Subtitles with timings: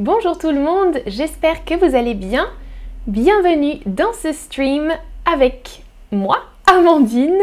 [0.00, 2.48] Bonjour tout le monde, j'espère que vous allez bien.
[3.06, 4.92] Bienvenue dans ce stream
[5.24, 7.38] avec moi, Amandine.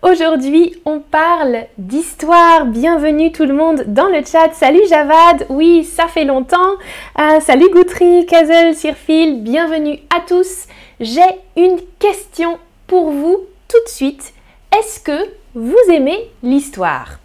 [0.00, 2.64] Aujourd'hui, on parle d'histoire.
[2.64, 4.54] Bienvenue tout le monde dans le chat.
[4.54, 6.76] Salut Javad, oui, ça fait longtemps.
[7.20, 10.68] Euh, salut Goutry, Kazel, Sirfil, bienvenue à tous.
[10.98, 11.20] J'ai
[11.58, 13.36] une question pour vous
[13.68, 14.32] tout de suite.
[14.74, 17.18] Est-ce que vous aimez l'histoire?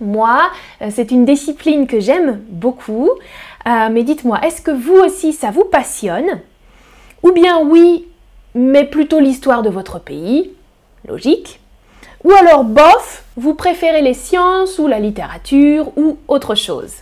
[0.00, 0.50] Moi,
[0.80, 3.10] euh, c'est une discipline que j'aime beaucoup.
[3.66, 6.40] Euh, mais dites-moi, est-ce que vous aussi ça vous passionne
[7.22, 8.06] Ou bien oui,
[8.54, 10.52] mais plutôt l'histoire de votre pays
[11.06, 11.60] Logique.
[12.24, 16.94] Ou alors bof, vous préférez les sciences ou la littérature ou autre chose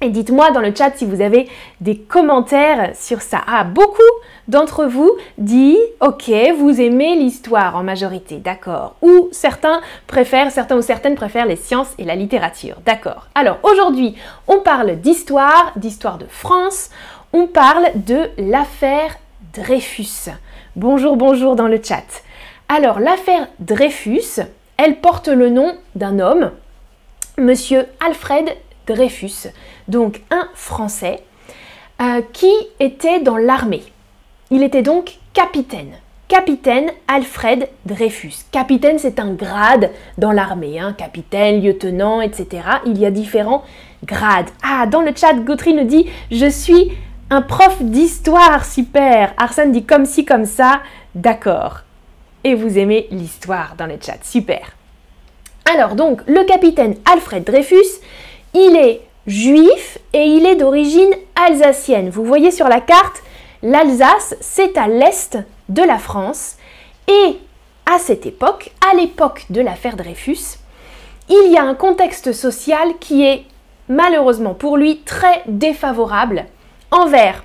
[0.00, 1.48] et dites-moi dans le chat si vous avez
[1.80, 3.40] des commentaires sur ça.
[3.46, 4.00] Ah, beaucoup
[4.48, 8.96] d'entre vous disent OK, vous aimez l'histoire en majorité, d'accord.
[9.02, 13.28] Ou certains préfèrent, certains ou certaines préfèrent les sciences et la littérature, d'accord.
[13.34, 14.14] Alors aujourd'hui,
[14.48, 16.90] on parle d'histoire, d'histoire de France.
[17.32, 19.16] On parle de l'affaire
[19.54, 20.30] Dreyfus.
[20.76, 22.22] Bonjour, bonjour dans le chat.
[22.68, 24.40] Alors l'affaire Dreyfus,
[24.76, 26.52] elle porte le nom d'un homme,
[27.38, 28.56] monsieur Alfred
[28.90, 29.48] Dreyfus,
[29.88, 31.22] donc un Français,
[32.00, 33.84] euh, qui était dans l'armée.
[34.50, 35.92] Il était donc capitaine.
[36.26, 38.44] Capitaine Alfred Dreyfus.
[38.52, 40.78] Capitaine, c'est un grade dans l'armée.
[40.78, 40.94] Hein.
[40.96, 42.62] capitaine, lieutenant, etc.
[42.86, 43.64] Il y a différents
[44.04, 44.48] grades.
[44.62, 46.92] Ah, dans le chat, Gautry nous dit Je suis
[47.30, 49.34] un prof d'histoire, super.
[49.36, 50.80] Arsène dit comme ci, comme ça.
[51.14, 51.80] D'accord.
[52.42, 54.72] Et vous aimez l'histoire dans le chat, super.
[55.72, 58.00] Alors, donc, le capitaine Alfred Dreyfus,
[58.54, 62.10] il est juif et il est d'origine alsacienne.
[62.10, 63.22] Vous voyez sur la carte,
[63.62, 66.56] l'Alsace, c'est à l'est de la France.
[67.08, 67.38] Et
[67.86, 70.58] à cette époque, à l'époque de l'affaire Dreyfus,
[71.28, 73.44] il y a un contexte social qui est
[73.88, 76.46] malheureusement pour lui très défavorable
[76.90, 77.44] envers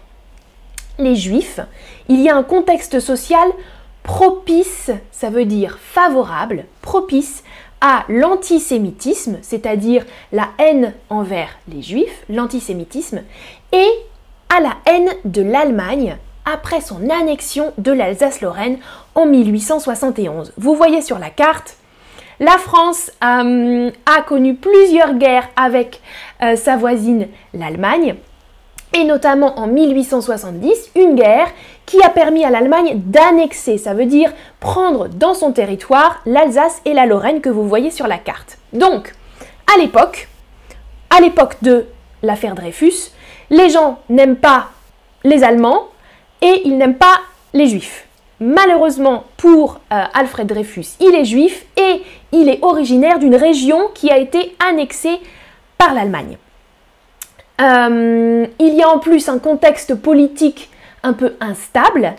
[0.97, 1.59] les juifs.
[2.07, 3.47] Il y a un contexte social
[4.03, 7.43] propice, ça veut dire favorable, propice
[7.81, 13.21] à l'antisémitisme, c'est-à-dire la haine envers les juifs, l'antisémitisme,
[13.71, 13.89] et
[14.49, 18.77] à la haine de l'Allemagne après son annexion de l'Alsace-Lorraine
[19.15, 20.53] en 1871.
[20.57, 21.75] Vous voyez sur la carte,
[22.39, 26.01] la France euh, a connu plusieurs guerres avec
[26.43, 28.15] euh, sa voisine l'Allemagne,
[28.95, 31.49] et notamment en 1870, une guerre
[31.85, 36.93] qui a permis à l'Allemagne d'annexer, ça veut dire prendre dans son territoire l'Alsace et
[36.93, 38.57] la Lorraine que vous voyez sur la carte.
[38.71, 39.13] Donc,
[39.73, 40.29] à l'époque,
[41.09, 41.85] à l'époque de
[42.23, 43.11] l'affaire Dreyfus,
[43.49, 44.69] les gens n'aiment pas
[45.25, 45.87] les Allemands
[46.41, 47.19] et ils n'aiment pas
[47.53, 48.07] les Juifs.
[48.39, 52.01] Malheureusement pour euh, Alfred Dreyfus, il est juif et
[52.33, 55.19] il est originaire d'une région qui a été annexée
[55.77, 56.37] par l'Allemagne.
[57.61, 60.69] Euh, il y a en plus un contexte politique
[61.03, 62.15] un peu instable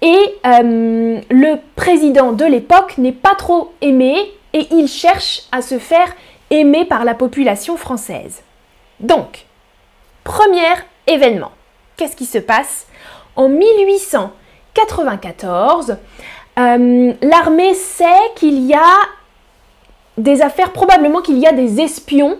[0.00, 4.16] et euh, le président de l'époque n'est pas trop aimé
[4.54, 6.10] et il cherche à se faire
[6.50, 8.42] aimer par la population française.
[9.00, 9.44] Donc,
[10.24, 10.74] premier
[11.06, 11.52] événement.
[11.96, 12.86] Qu'est-ce qui se passe?
[13.36, 15.96] En 1894,
[16.58, 18.96] euh, l'armée sait qu'il y a
[20.16, 22.36] des affaires, probablement qu'il y a des espions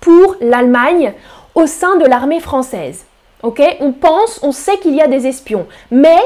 [0.00, 1.14] pour l'Allemagne
[1.54, 3.04] au sein de l'armée française.
[3.42, 6.18] On pense, on sait qu'il y a des espions, mais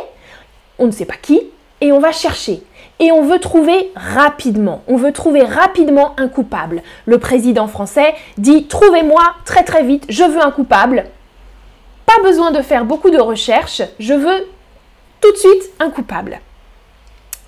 [0.78, 1.40] on ne sait pas qui
[1.80, 2.62] et on va chercher.
[2.98, 6.82] Et on veut trouver rapidement, on veut trouver rapidement un coupable.
[7.04, 11.04] Le président français dit Trouvez-moi très très vite, je veux un coupable.
[12.06, 14.48] Pas besoin de faire beaucoup de recherches, je veux
[15.20, 16.40] tout de suite un coupable.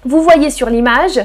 [0.04, 1.20] Vous voyez sur l'image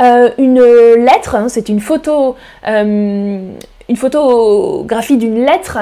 [0.00, 2.36] euh, une lettre, hein, c'est une photo,
[2.66, 3.52] euh,
[3.96, 5.78] photographie d'une lettre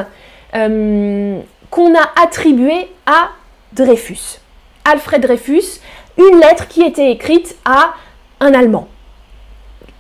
[0.55, 1.41] euh,
[1.71, 3.31] qu'on a attribuée à
[3.73, 4.41] Dreyfus.
[4.85, 5.81] Alfred Dreyfus,
[6.17, 7.95] une lettre qui était écrite à
[8.41, 8.89] un Allemand.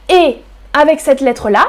[0.08, 0.36] Et
[0.72, 1.68] avec cette lettre-là,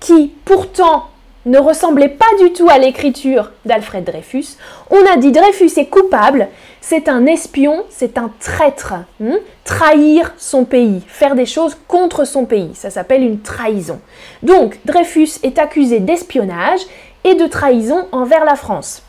[0.00, 1.08] qui pourtant
[1.46, 4.56] ne ressemblait pas du tout à l'écriture d'Alfred Dreyfus,
[4.90, 6.48] on a dit Dreyfus est coupable,
[6.80, 8.94] c'est un espion, c'est un traître.
[9.20, 9.36] Hmm?
[9.64, 14.00] Trahir son pays, faire des choses contre son pays, ça s'appelle une trahison.
[14.42, 16.80] Donc Dreyfus est accusé d'espionnage
[17.24, 19.02] et de trahison envers la France.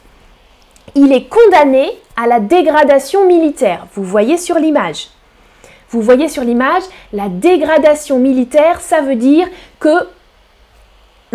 [0.95, 3.88] Il est condamné à la dégradation militaire.
[3.93, 5.09] Vous voyez sur l'image.
[5.89, 6.83] Vous voyez sur l'image,
[7.13, 9.47] la dégradation militaire, ça veut dire
[9.79, 10.07] que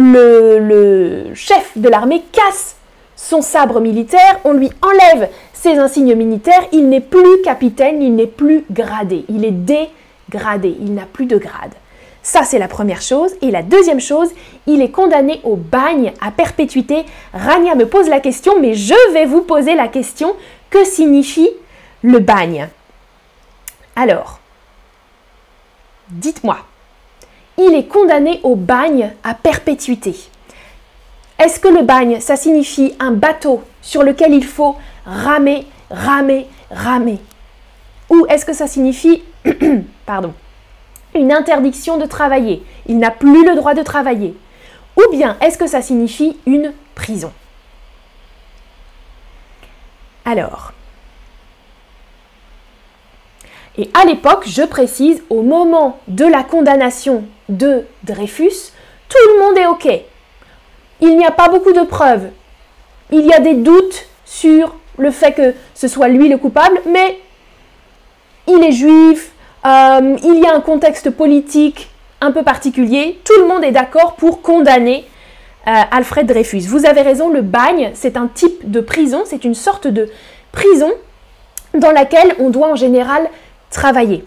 [0.00, 2.76] le, chef de l'armée casse
[3.16, 8.26] son sabre militaire, on lui enlève ses insignes militaires, il n'est plus capitaine, il n'est
[8.26, 11.72] plus gradé, il est dégradé, il n'a plus de grade.
[12.22, 13.32] Ça, c'est la première chose.
[13.40, 14.28] Et la deuxième chose,
[14.66, 17.04] il est condamné au bagne à perpétuité.
[17.32, 20.34] Rania me pose la question, mais je vais vous poser la question.
[20.68, 21.48] Que signifie
[22.02, 22.68] le bagne?
[23.96, 24.38] Alors,
[26.10, 26.58] dites-moi,
[27.68, 30.14] il est condamné au bagne à perpétuité.
[31.38, 34.76] Est-ce que le bagne, ça signifie un bateau sur lequel il faut
[35.06, 37.18] ramer, ramer, ramer?
[38.10, 39.22] Ou est-ce que ça signifie,
[40.06, 40.34] pardon,
[41.14, 42.62] une interdiction de travailler?
[42.86, 44.36] Il n'a plus le droit de travailler.
[44.96, 47.32] Ou bien est-ce que ça signifie une prison?
[50.24, 50.72] Alors,
[53.80, 58.72] et à l'époque, je précise, au moment de la condamnation de Dreyfus,
[59.08, 59.88] tout le monde est OK.
[61.00, 62.28] Il n'y a pas beaucoup de preuves.
[63.10, 67.20] Il y a des doutes sur le fait que ce soit lui le coupable, mais
[68.46, 69.32] il est juif,
[69.64, 71.88] euh, il y a un contexte politique
[72.20, 75.06] un peu particulier, tout le monde est d'accord pour condamner
[75.66, 76.66] euh, Alfred Dreyfus.
[76.66, 80.10] Vous avez raison, le bagne, c'est un type de prison, c'est une sorte de
[80.52, 80.92] prison
[81.72, 83.30] dans laquelle on doit en général
[83.70, 84.24] travailler.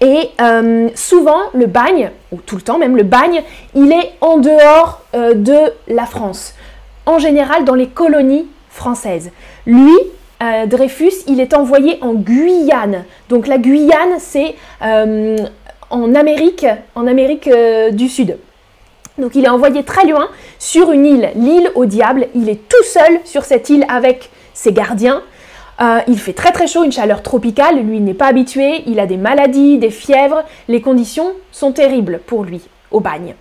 [0.00, 3.42] Et euh, souvent, le bagne, ou tout le temps même, le bagne,
[3.74, 6.54] il est en dehors de la France.
[7.06, 9.30] En général, dans les colonies françaises.
[9.66, 9.92] Lui,
[10.42, 13.04] euh, Dreyfus, il est envoyé en Guyane.
[13.28, 15.36] Donc la Guyane, c'est euh,
[15.90, 18.38] en Amérique, en Amérique euh, du Sud.
[19.18, 22.26] Donc il est envoyé très loin sur une île, l'île au diable.
[22.34, 25.22] Il est tout seul sur cette île avec ses gardiens.
[26.06, 27.80] Il fait très très chaud, une chaleur tropicale.
[27.80, 28.82] Lui n'est pas habitué.
[28.86, 30.44] Il a des maladies, des fièvres.
[30.68, 33.34] Les conditions sont terribles pour lui au bagne.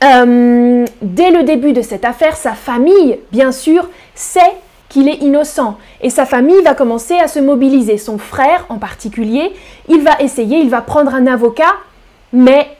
[0.00, 4.52] dès le début de cette affaire, sa famille, bien sûr, sait
[4.92, 5.78] qu'il est innocent.
[6.02, 7.96] Et sa famille va commencer à se mobiliser.
[7.96, 9.52] Son frère en particulier,
[9.88, 11.74] il va essayer, il va prendre un avocat,
[12.32, 12.76] mais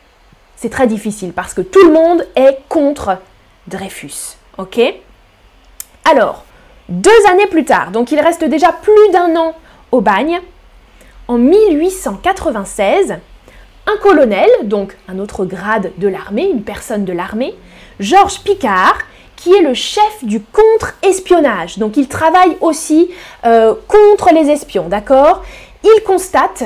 [0.56, 3.18] c'est très difficile parce que tout le monde est contre
[3.66, 4.36] Dreyfus.
[4.58, 4.80] Ok?
[6.04, 6.44] Alors,
[6.88, 9.54] deux années plus tard, donc il reste déjà plus d'un an
[9.90, 10.40] au bagne,
[11.28, 13.16] en 1896,
[13.86, 17.54] un colonel, donc un autre grade de l'armée, une personne de l'armée,
[18.00, 18.98] Georges Picard,
[19.36, 21.78] qui est le chef du contre-espionnage.
[21.78, 23.10] Donc il travaille aussi
[23.44, 25.42] euh, contre les espions, d'accord?
[25.82, 26.64] Il constate,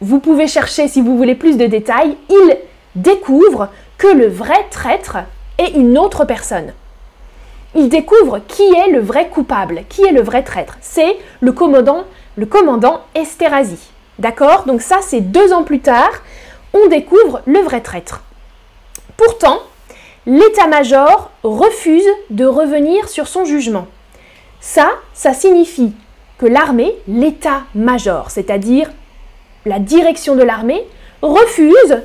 [0.00, 2.58] vous pouvez chercher si vous voulez plus de détails, il
[2.94, 5.18] découvre que le vrai traître
[5.58, 6.72] est une autre personne.
[7.74, 10.76] Il découvre qui est le vrai coupable, qui est le vrai traître.
[10.80, 12.04] C'est le commandant,
[12.36, 13.78] le commandant Esterhazy.
[14.18, 14.64] D'accord?
[14.64, 16.12] Donc ça, c'est deux ans plus tard,
[16.72, 18.22] on découvre le vrai traître.
[19.16, 19.60] Pourtant,
[20.26, 23.86] l'état-major refuse de revenir sur son jugement.
[24.60, 25.92] Ça, ça signifie
[26.38, 28.90] que l'armée, l'état-major, c'est-à-dire
[29.66, 30.84] la direction de l'armée,
[31.22, 32.02] refuse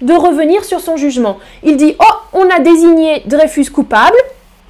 [0.00, 1.38] de revenir sur son jugement.
[1.62, 4.16] Il dit Oh, on a désigné Dreyfus coupable,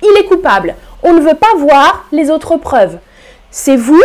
[0.04, 0.74] il est coupable.
[1.02, 2.98] On ne veut pas voir les autres preuves.
[3.50, 4.02] C'est vous,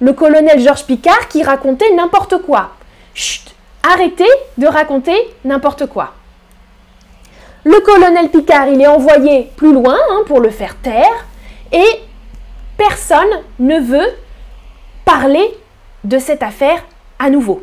[0.00, 2.70] le colonel Georges Picard, qui racontez n'importe quoi.
[3.14, 4.28] Chut, arrêtez
[4.58, 6.14] de raconter n'importe quoi.
[7.64, 11.26] Le colonel Picard, il est envoyé plus loin hein, pour le faire taire
[11.72, 12.00] et
[12.78, 14.10] personne ne veut
[15.04, 15.46] parler
[16.04, 16.82] de cette affaire
[17.18, 17.62] à nouveau.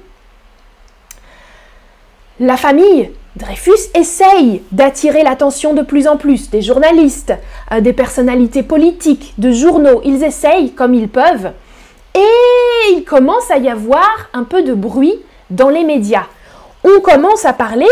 [2.39, 7.34] La famille Dreyfus essaye d'attirer l'attention de plus en plus des journalistes,
[7.72, 10.01] euh, des personnalités politiques, de journaux.
[10.06, 11.51] Ils essayent comme ils peuvent.
[12.13, 15.15] Et il commence à y avoir un peu de bruit
[15.50, 16.25] dans les médias.
[16.84, 17.88] On commence à parler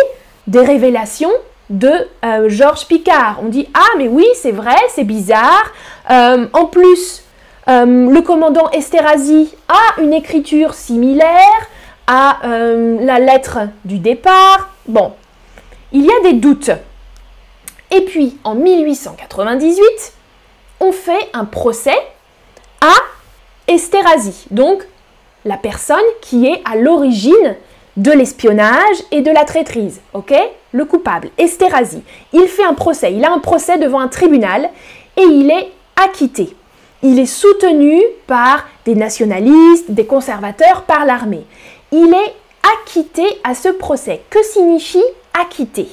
[0.45, 1.33] des révélations
[1.71, 1.91] de
[2.23, 3.39] euh, Georges Picard.
[3.43, 5.71] On dit Ah, mais oui, c'est vrai, c'est bizarre.
[6.11, 7.23] Euh, en plus,
[7.67, 11.67] le commandant Esterhazy a une écriture similaire
[12.07, 14.69] à la lettre du départ.
[14.87, 15.13] Bon,
[15.91, 16.71] il y a des doutes.
[17.91, 19.81] Et puis, en 1898,
[20.81, 21.97] on fait un procès
[22.81, 22.93] à
[23.67, 24.85] Esterhazy, donc
[25.45, 27.55] la personne qui est à l'origine
[27.97, 30.33] de l'espionnage et de la traîtrise, ok?
[30.73, 34.69] Le coupable, Esterhazy, il fait un procès, il a un procès devant un tribunal
[35.15, 36.55] et il est acquitté.
[37.01, 41.45] Il est soutenu par des nationalistes, des conservateurs, par l'armée.
[41.97, 42.35] Il est
[42.73, 44.21] acquitté à ce procès.
[44.29, 45.87] Que signifie acquitté?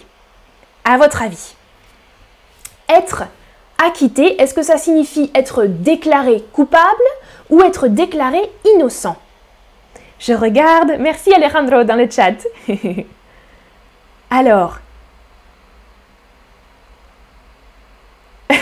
[0.85, 1.55] À votre avis
[2.89, 3.23] Être
[3.81, 7.05] acquitté, est-ce que ça signifie être déclaré coupable
[7.51, 9.17] ou être déclaré innocent?
[10.19, 10.97] Je regarde.
[10.99, 12.35] Merci Alejandro dans le chat.
[14.31, 14.81] Alors.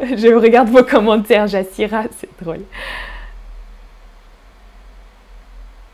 [0.00, 2.64] Je regarde vos commentaires, Jassira, c'est drôle.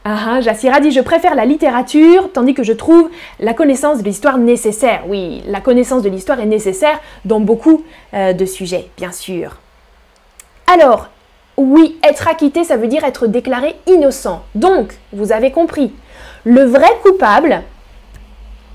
[0.07, 3.09] Ah, ah, Jassira dit Je préfère la littérature, tandis que je trouve
[3.41, 5.05] la connaissance de l'histoire nécessaire.
[5.09, 7.83] Oui, la connaissance de l'histoire est nécessaire dans beaucoup
[8.13, 9.57] euh, de sujets, bien sûr.
[10.67, 11.09] Alors,
[11.57, 14.43] oui, être acquitté, ça veut dire être déclaré innocent.
[14.55, 15.91] Donc, vous avez compris,
[16.45, 17.63] le vrai coupable,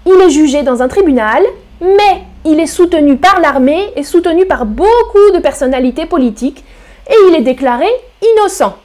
[0.08, 1.44] il est jugé dans un tribunal,
[1.80, 6.64] mais il est soutenu par l'armée et soutenu par beaucoup de personnalités politiques,
[7.08, 7.88] et il est déclaré
[8.24, 8.76] innocent.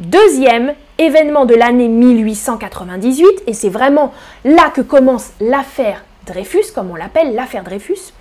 [0.00, 4.14] Deuxième événement de l'année 1898, et c'est vraiment
[4.46, 8.14] là que commence l'affaire Dreyfus, comme on l'appelle l'affaire Dreyfus,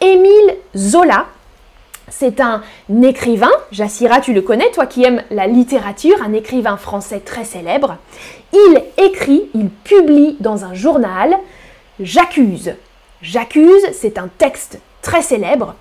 [0.00, 1.26] Émile Zola,
[2.08, 2.62] c'est un
[3.02, 7.98] écrivain, Jassira, tu le connais, toi qui aimes la littérature, un écrivain français très célèbre.
[8.54, 11.36] Il écrit, il publie dans un journal
[12.00, 12.72] J'accuse.
[13.20, 15.74] J'accuse, c'est un texte très célèbre.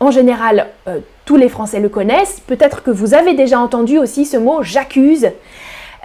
[0.00, 2.40] En général, euh, tous les Français le connaissent.
[2.46, 5.30] Peut-être que vous avez déjà entendu aussi ce mot j'accuse.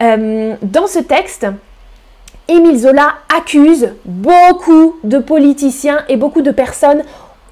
[0.02, 1.48] Euh, dans ce texte,
[2.50, 7.04] Émile Zola accuse beaucoup de politiciens et beaucoup de personnes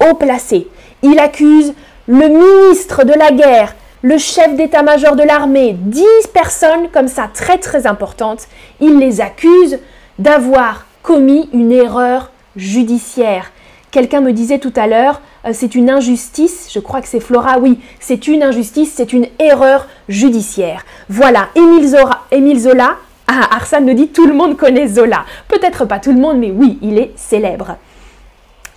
[0.06, 0.68] haut placées.
[1.02, 1.72] Il accuse
[2.06, 7.56] le ministre de la guerre, le chef d'état-major de l'armée, dix personnes comme ça très
[7.56, 8.46] très importantes.
[8.80, 9.78] Il les accuse
[10.18, 13.50] d'avoir commis une erreur judiciaire.
[13.90, 15.22] Quelqu'un me disait tout à l'heure,
[15.52, 19.86] c'est une injustice, je crois que c'est Flora, oui, c'est une injustice, c'est une erreur
[20.08, 20.84] judiciaire.
[21.08, 22.96] Voilà, Émile Zola, Émile Zola
[23.26, 25.24] ah, Arsène nous dit tout le monde connaît Zola.
[25.48, 27.76] Peut-être pas tout le monde, mais oui, il est célèbre.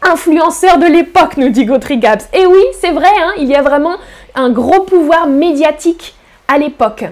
[0.01, 2.21] Influenceur de l'époque, nous dit Gautry Gabs.
[2.33, 3.97] Et oui, c'est vrai, hein, il y a vraiment
[4.35, 6.15] un gros pouvoir médiatique
[6.47, 7.03] à l'époque.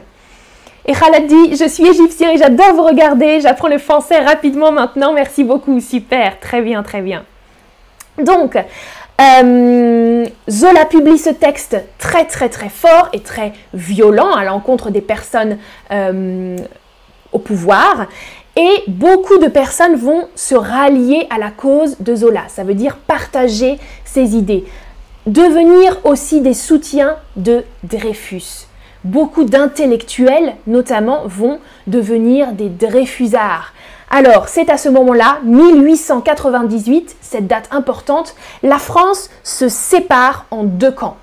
[0.85, 3.41] Et Khaled dit Je suis égyptien et j'adore vous regarder.
[3.41, 5.13] J'apprends le français rapidement maintenant.
[5.13, 5.79] Merci beaucoup.
[5.81, 6.39] Super.
[6.39, 7.25] Très bien, très bien.
[8.17, 8.55] Donc,
[9.21, 15.01] euh, Zola publie ce texte très très très fort et très violent à l'encontre des
[15.01, 15.57] personnes
[15.91, 16.57] euh,
[17.31, 18.07] au pouvoir
[18.57, 22.43] et beaucoup de personnes vont se rallier à la cause de Zola.
[22.47, 24.65] Ça veut dire partager ses idées,
[25.25, 28.67] devenir aussi des soutiens de Dreyfus.
[29.03, 33.73] Beaucoup d'intellectuels notamment vont devenir des Dreyfusards.
[34.09, 40.91] Alors, c'est à ce moment-là, 1898, cette date importante, la France se sépare en deux
[40.91, 41.17] camps.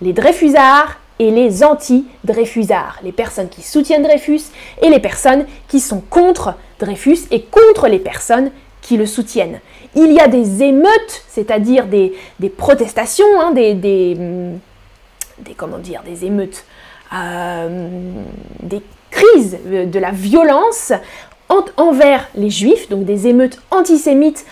[0.00, 4.42] Les Dreyfusards et les anti-Dreyfusards, les personnes qui soutiennent Dreyfus
[4.82, 8.50] et les personnes qui sont contre Dreyfus et contre les personnes
[8.82, 9.60] qui le soutiennent.
[9.94, 12.12] Il y a des émeutes, c'est-à-dire des,
[12.56, 14.26] protestations, hein, des, des,
[15.56, 16.64] comment dire, des émeutes,
[17.14, 17.90] euh,
[18.62, 20.92] des crises de la violence
[21.76, 24.44] envers les juifs, donc des émeutes antisémites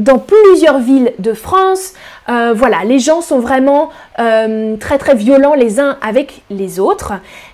[0.00, 1.92] dans plusieurs villes de France.
[2.28, 7.12] Euh, voilà, les gens sont vraiment euh, très très violents les uns avec les autres.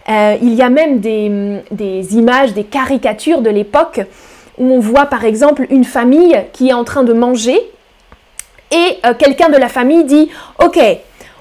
[0.09, 4.01] Euh, il y a même des, des images, des caricatures de l'époque
[4.59, 7.59] où on voit par exemple une famille qui est en train de manger
[8.71, 10.31] et quelqu'un de la famille dit
[10.63, 10.79] Ok,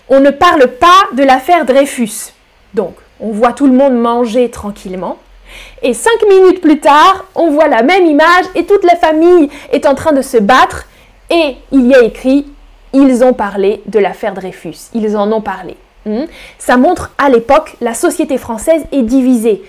[0.09, 2.33] on ne parle pas de l'affaire Dreyfus.
[2.73, 5.17] Donc, on voit tout le monde manger tranquillement.
[5.81, 9.85] Et cinq minutes plus tard, on voit la même image et toute la famille est
[9.85, 10.85] en train de se battre.
[11.29, 12.45] Et il y a écrit,
[12.93, 14.89] ils ont parlé de l'affaire Dreyfus.
[14.93, 15.75] Ils en ont parlé.
[16.05, 16.25] Hmm?
[16.57, 19.63] Ça montre à l'époque, la société française est divisée.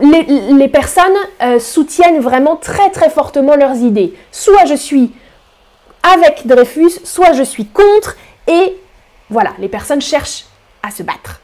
[0.00, 1.04] Les, personnes
[1.42, 4.14] euh, soutiennent vraiment très très fortement leurs idées.
[4.30, 5.12] Soit je suis
[6.02, 8.16] avec Dreyfus, soit je suis contre.
[8.48, 8.76] Et
[9.30, 10.46] voilà, les personnes cherchent
[10.82, 11.41] à se battre.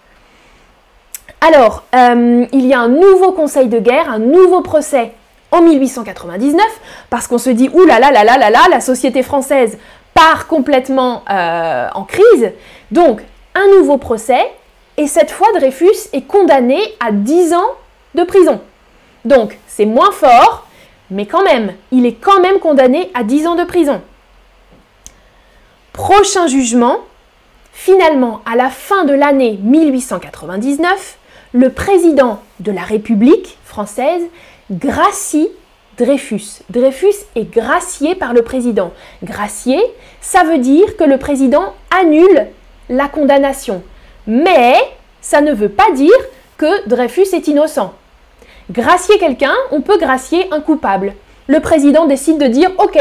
[1.40, 5.12] Alors, euh, il y a un nouveau conseil de guerre, un nouveau procès
[5.50, 6.64] en 1899,
[7.10, 9.78] parce qu'on se dit, ouh la société française
[10.14, 12.52] part complètement euh, en crise.
[12.90, 13.22] Donc,
[13.54, 14.50] un nouveau procès,
[14.96, 17.70] et cette fois, Dreyfus est condamné à 10 ans
[18.14, 18.60] de prison.
[19.24, 20.66] Donc, c'est moins fort,
[21.10, 24.02] mais quand même, il est quand même condamné à 10 ans de prison.
[25.92, 26.98] Prochain jugement,
[27.72, 31.17] finalement, à la fin de l'année 1899,
[31.52, 34.22] le président de la République française
[34.70, 35.48] gracie
[35.96, 36.60] Dreyfus.
[36.70, 38.92] Dreyfus est gracié par le président.
[39.24, 39.78] Gracié,
[40.20, 42.46] ça veut dire que le président annule
[42.88, 43.82] la condamnation.
[44.26, 44.74] Mais
[45.20, 46.14] ça ne veut pas dire
[46.56, 47.94] que Dreyfus est innocent.
[48.70, 51.14] Gracier quelqu'un, on peut gracier un coupable.
[51.46, 52.98] Le président décide de dire OK,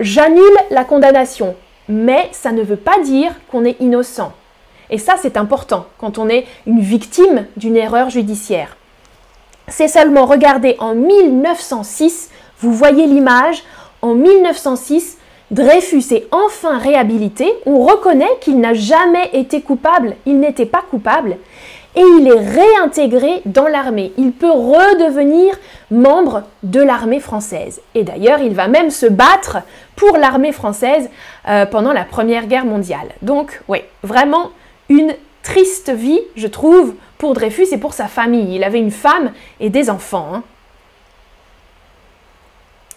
[0.00, 1.56] j'annule la condamnation.
[1.88, 4.32] Mais ça ne veut pas dire qu'on est innocent.
[4.90, 8.76] Et ça, c'est important quand on est une victime d'une erreur judiciaire.
[9.68, 13.62] C'est seulement, regardez, en 1906, vous voyez l'image,
[14.02, 15.18] en 1906,
[15.50, 21.36] Dreyfus est enfin réhabilité, on reconnaît qu'il n'a jamais été coupable, il n'était pas coupable,
[21.96, 24.12] et il est réintégré dans l'armée.
[24.18, 25.54] Il peut redevenir
[25.90, 27.80] membre de l'armée française.
[27.94, 29.58] Et d'ailleurs, il va même se battre
[29.94, 31.08] pour l'armée française
[31.48, 33.08] euh, pendant la Première Guerre mondiale.
[33.22, 34.50] Donc, oui, vraiment
[34.88, 38.56] une triste vie, je trouve, pour Dreyfus et pour sa famille.
[38.56, 40.30] Il avait une femme et des enfants.
[40.34, 40.42] Hein.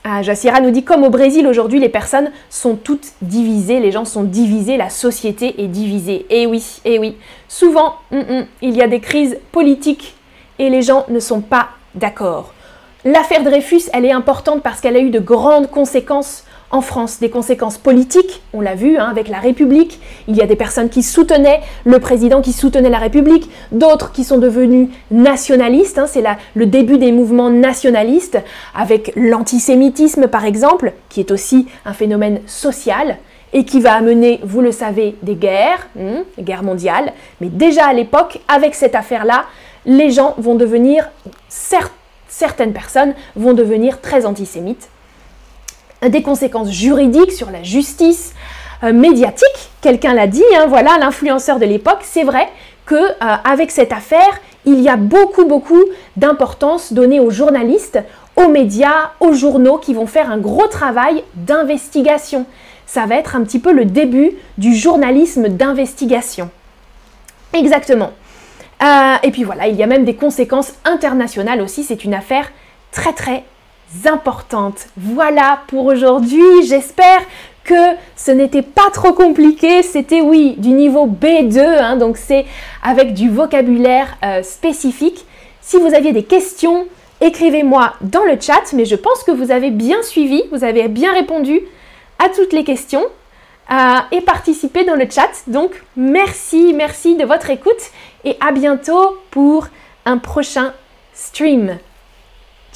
[0.10, 4.06] Ah, Jassira nous dit comme au Brésil aujourd'hui, les personnes sont toutes divisées, les gens
[4.06, 6.26] sont divisés, la société est divisée.
[6.30, 7.18] Et eh oui, et eh oui.
[7.50, 10.16] Souvent, mm, mm, il y a des crises politiques
[10.60, 12.54] et les gens ne sont pas d'accord.
[13.04, 17.30] L'affaire Dreyfus, elle est importante parce qu'elle a eu de grandes conséquences en France des
[17.30, 21.02] conséquences politiques, on l'a vu hein, avec la République, il y a des personnes qui
[21.02, 26.24] soutenaient le président, qui soutenaient la République, d'autres qui sont devenus nationalistes, hein, c'est
[26.56, 28.40] le début des mouvements nationalistes,
[28.76, 33.18] avec l'antisémitisme par exemple, qui est aussi un phénomène social
[33.54, 37.86] et qui va amener, vous le savez, des guerres, hein, des guerres mondiales, mais déjà
[37.86, 39.46] à l'époque, avec cette affaire-là,
[39.86, 41.10] les gens vont devenir,
[42.28, 44.90] certaines personnes vont devenir très antisémites
[46.02, 48.34] des conséquences juridiques sur la justice
[48.84, 49.72] euh, médiatique.
[49.82, 52.02] Quelqu'un l'a dit, hein, voilà, l'influenceur de l'époque.
[52.04, 52.48] C'est vrai
[52.86, 55.84] que euh, avec cette affaire, il y a beaucoup, beaucoup
[56.16, 58.00] d'importance donnée aux journalistes,
[58.36, 62.46] aux médias, aux journaux qui vont faire un gros travail d'investigation.
[62.86, 66.50] Ça va être un petit peu le début du journalisme d'investigation.
[67.54, 68.12] Exactement.
[68.84, 71.84] Euh, et puis voilà, il y a même des conséquences internationales aussi.
[71.84, 72.52] C'est une affaire
[72.92, 73.44] très très
[74.06, 74.88] importantes.
[74.98, 76.66] Voilà pour aujourd'hui.
[76.66, 77.22] J'espère
[77.64, 79.84] que ce n'était pas trop compliqué.
[79.84, 82.46] C'était oui du niveau B2, hein, donc c'est
[82.82, 85.26] avec du vocabulaire euh, spécifique.
[85.62, 86.88] Si vous aviez des questions,
[87.20, 91.14] écrivez-moi dans le chat, mais je pense que vous avez bien suivi, vous avez bien
[91.14, 91.62] répondu
[92.20, 93.04] à toutes les questions
[93.70, 93.76] euh,
[94.12, 95.30] et participé dans le chat.
[95.48, 97.92] Donc merci, merci de votre écoute
[98.24, 99.68] et à bientôt pour
[100.06, 100.74] un prochain
[101.14, 101.78] stream.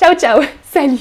[0.02, 0.42] Ciao, ciao.
[0.74, 1.00] Salut.